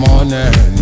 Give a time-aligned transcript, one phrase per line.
[0.00, 0.79] morning.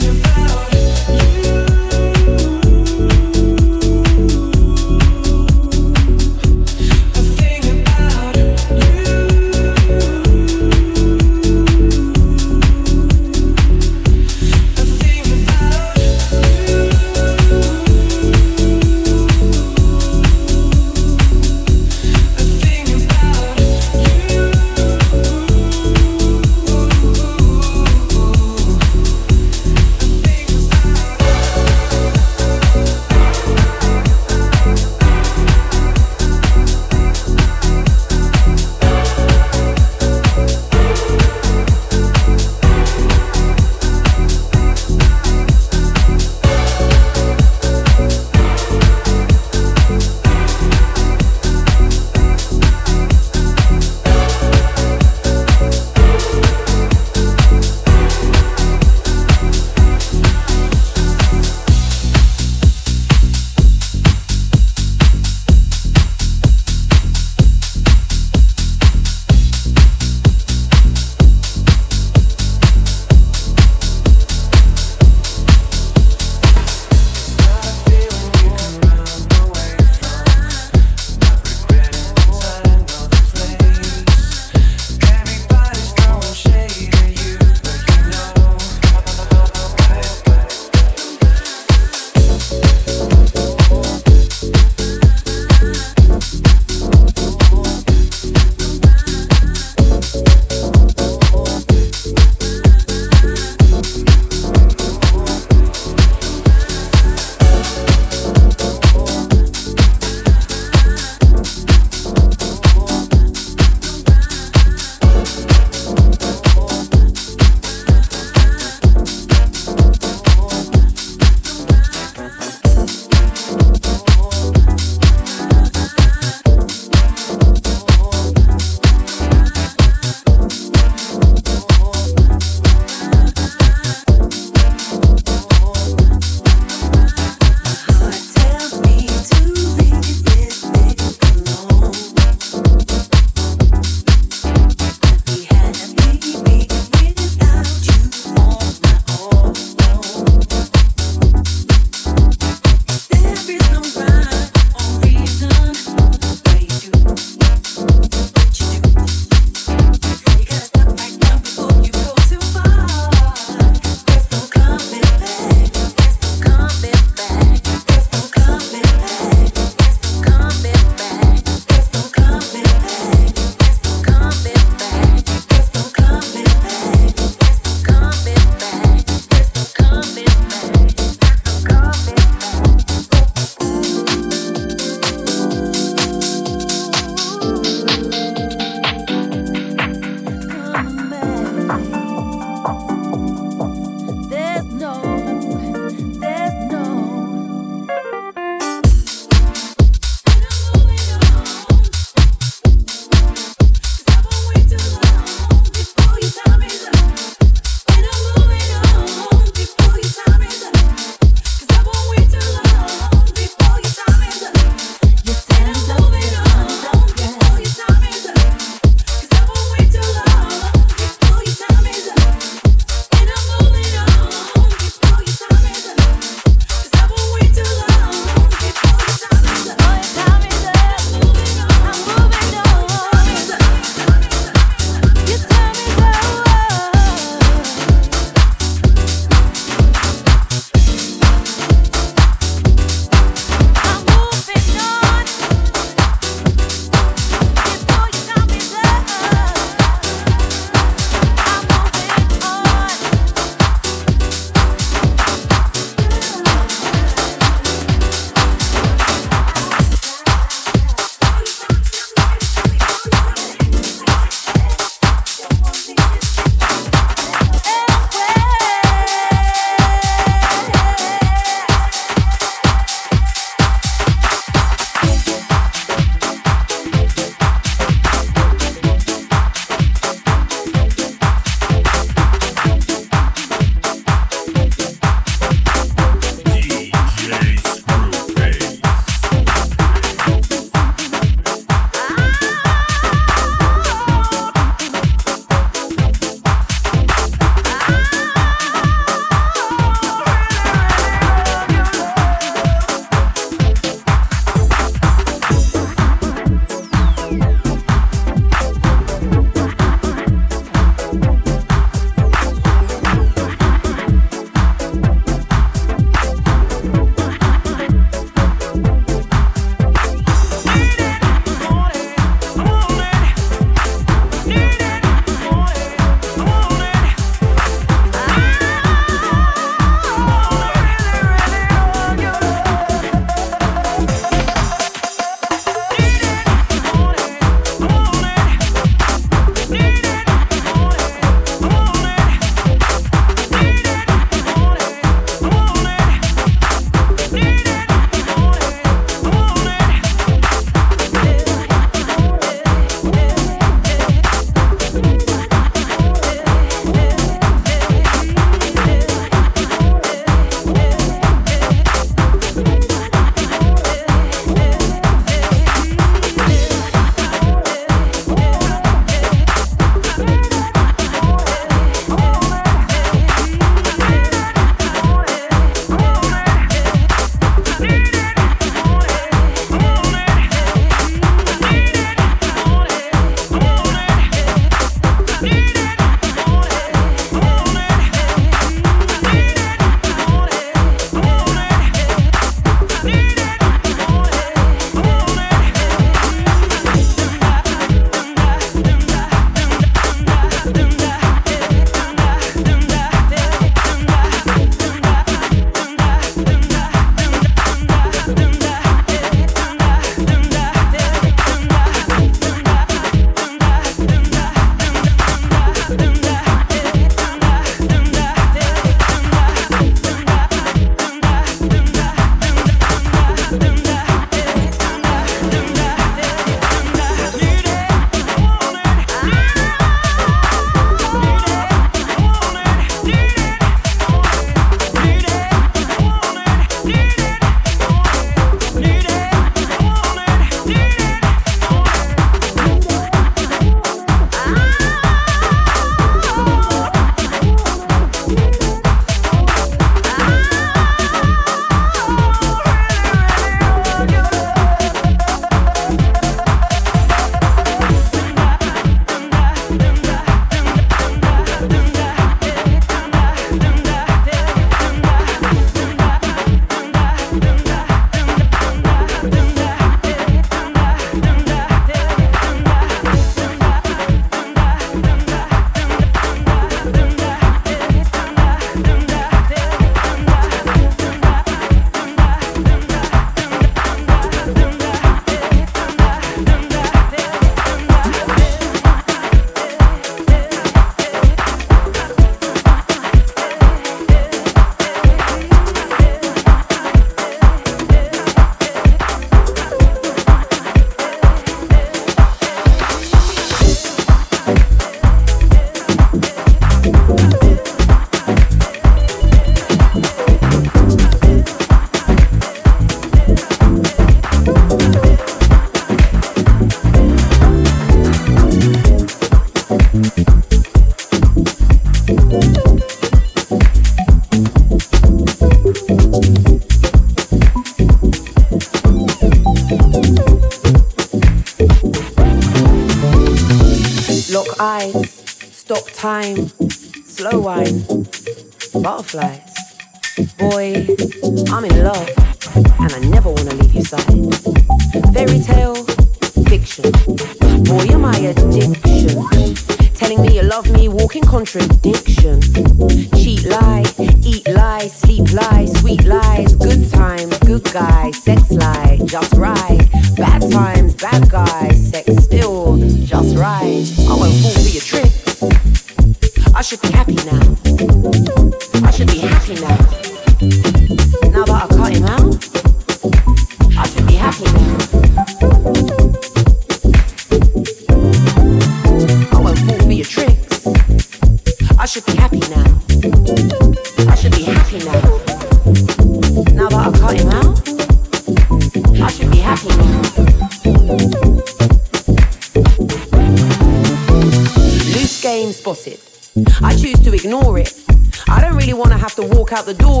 [599.73, 600.00] The door,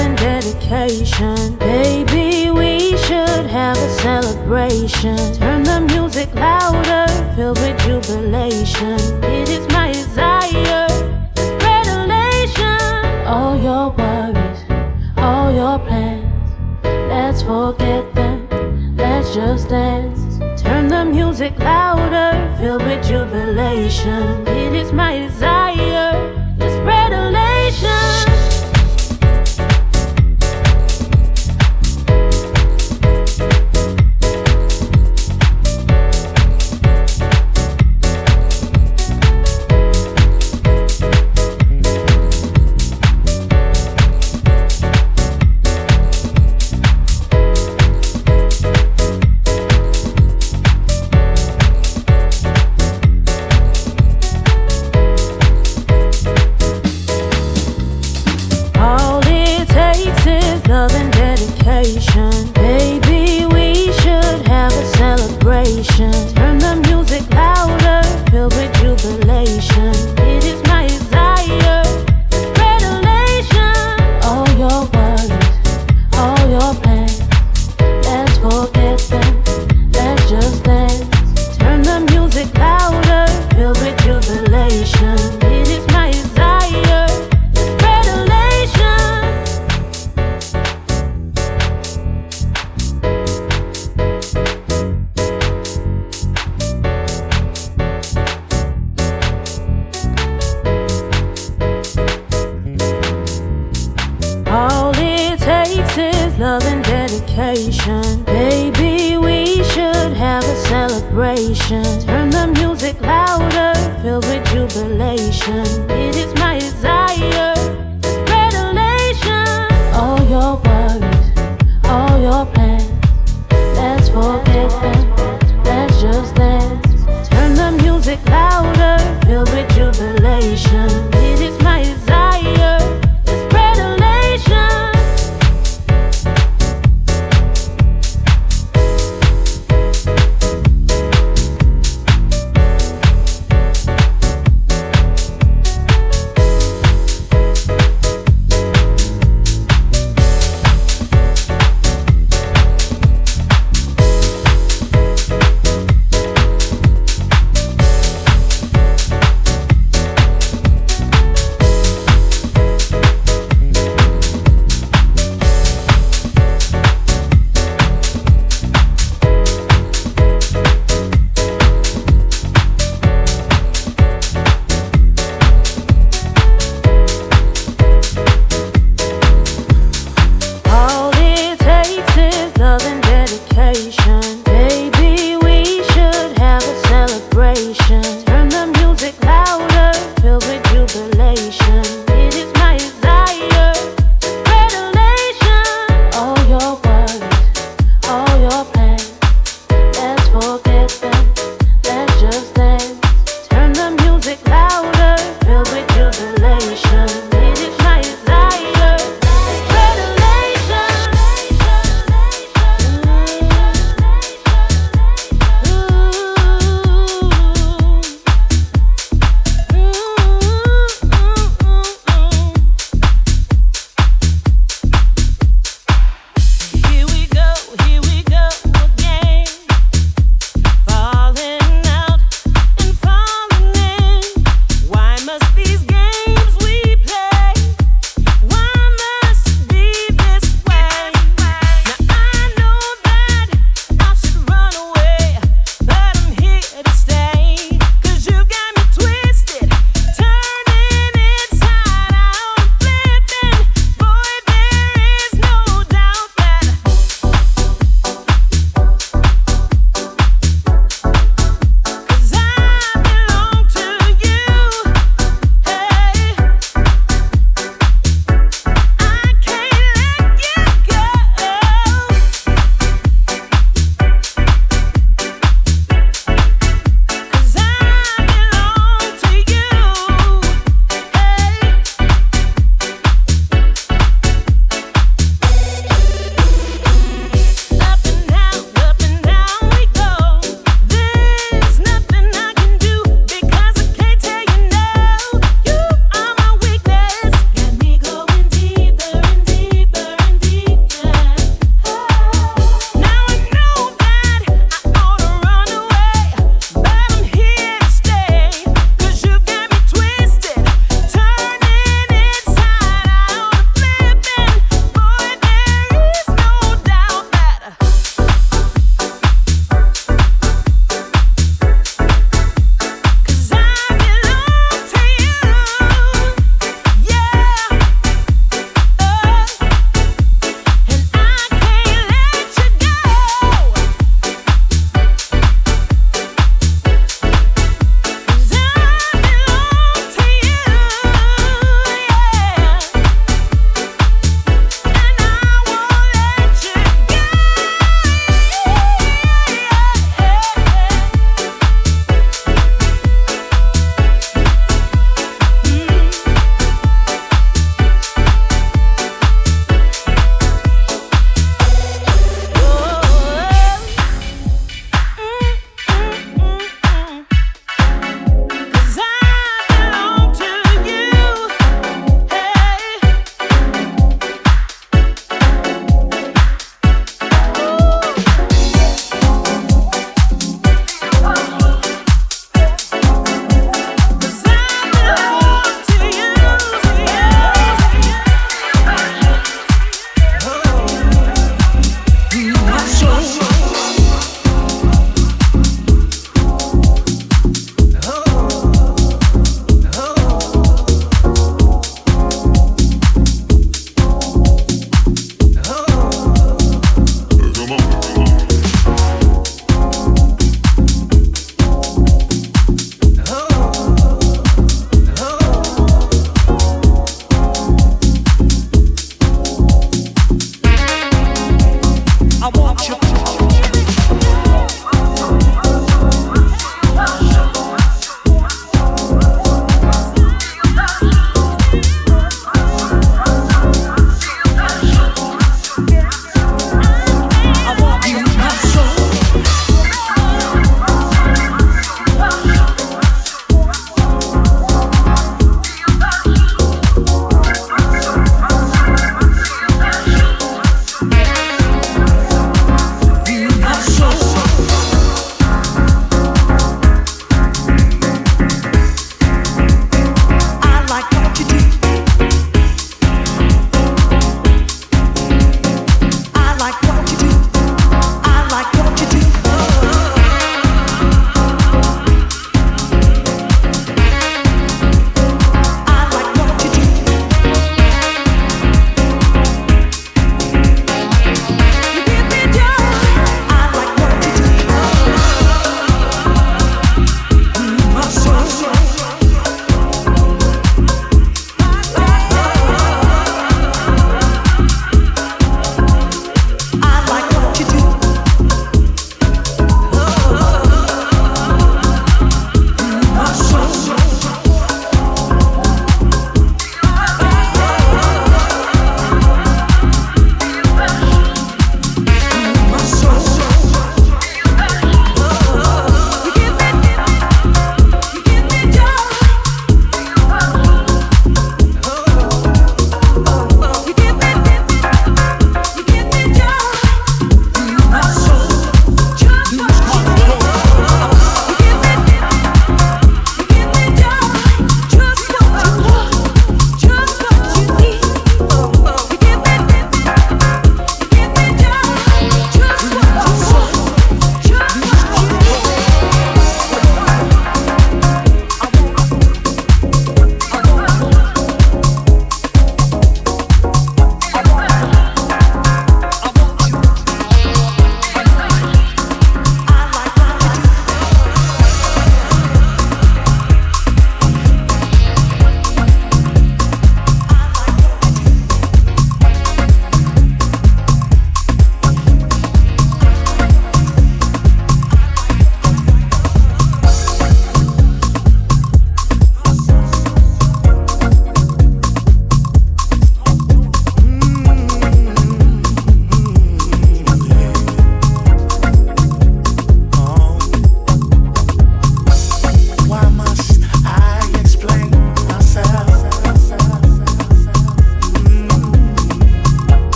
[0.00, 1.56] and dedication.
[1.56, 5.16] Baby, we should have a celebration.
[5.34, 7.06] Turn the music louder,
[7.36, 8.98] filled with jubilation.
[9.24, 10.86] It is my desire,
[11.68, 12.80] revelation.
[13.26, 14.60] All your worries,
[15.16, 16.50] all your plans,
[16.84, 20.38] let's forget them, let's just dance.
[20.62, 24.46] Turn the music louder, filled with jubilation.
[24.48, 26.39] It is my desire.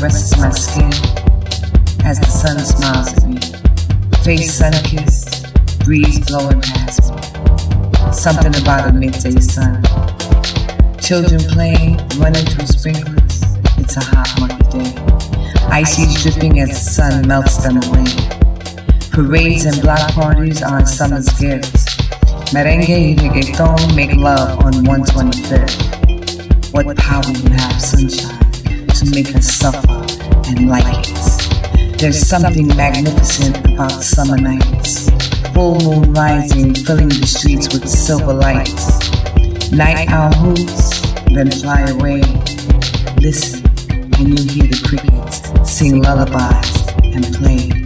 [0.00, 0.90] Caresses my skin
[2.06, 3.36] as the sun smiles at me.
[4.24, 5.52] Face sun kissed,
[5.84, 7.20] breeze blowing past me.
[8.10, 9.82] Something about a midday sun.
[11.02, 13.42] Children playing, running through sprinklers.
[13.76, 14.94] It's a hot, muggy day.
[15.68, 18.06] Ices dripping as the sun melts them away.
[19.10, 21.84] Parades and block parties are summer's gifts.
[22.54, 26.72] Merengue y reggaeton make love on 125th.
[26.72, 28.39] What power you have, sunshine,
[29.00, 29.88] to make us suffer
[30.50, 31.98] and like it.
[31.98, 35.08] There's something magnificent about summer nights.
[35.54, 39.10] Full moon rising, filling the streets with silver lights.
[39.72, 41.00] Night owl hoots,
[41.32, 42.20] then fly away.
[43.22, 43.64] Listen,
[44.18, 47.79] and you hear the crickets sing lullabies and play.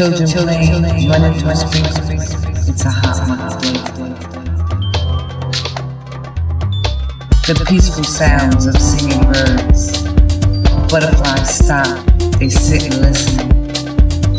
[0.00, 2.68] Children playing, running through sprinklers.
[2.70, 3.76] It's a hot summer day.
[7.44, 10.02] The peaceful sounds of singing birds.
[10.90, 11.86] Butterflies stop,
[12.38, 13.46] they sit and listen.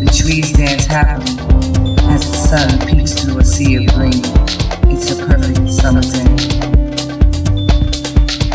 [0.04, 1.30] The trees dance happily
[2.10, 4.18] as the sun peeks through a sea of green.
[4.90, 6.26] It's a perfect summer day.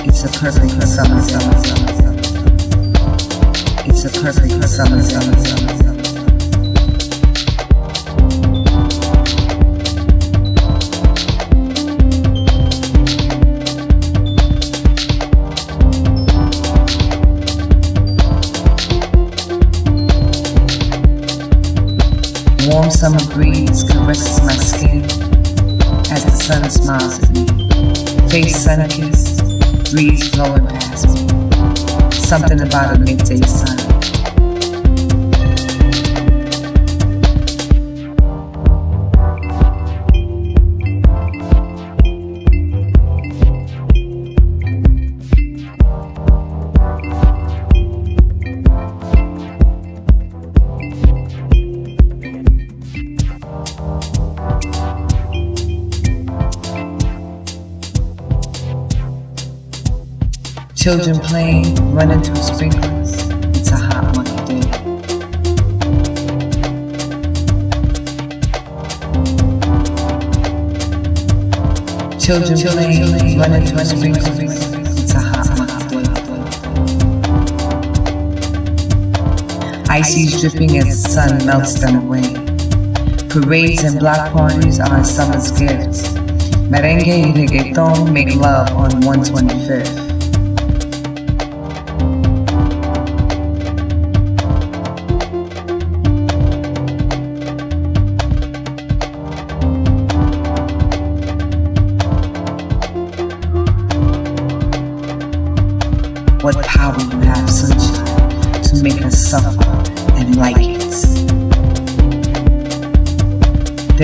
[0.02, 2.18] It's a perfect summer, summer, summer, summer.
[3.86, 5.75] It's a perfect summer, summer, summer,
[22.86, 25.02] warm summer breeze caresses my skin
[26.12, 28.28] as the sun smiles at me.
[28.28, 29.42] Face sun kissed,
[29.92, 32.10] breeze blowing past me.
[32.12, 34.15] Something about a midday sun.
[60.86, 63.14] Children playing, running through sprinklers.
[63.56, 64.60] It's a hot, muggy day.
[72.20, 74.28] Children playing, running through sprinklers.
[75.02, 76.22] It's a hot, muggy day.
[79.90, 82.30] Ices dripping as the sun melts them away.
[83.28, 86.14] Parades and block parties are summer's gifts.
[86.70, 90.05] Merengue y reggaeton make love on 125th.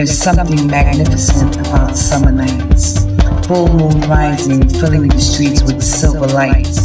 [0.03, 3.05] There's something magnificent about summer nights.
[3.47, 6.82] Full moon rising, filling the streets with silver lights.